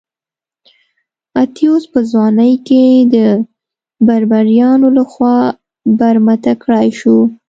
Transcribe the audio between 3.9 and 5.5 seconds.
بربریانو لخوا